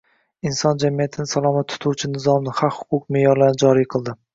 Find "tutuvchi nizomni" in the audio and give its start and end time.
1.75-2.59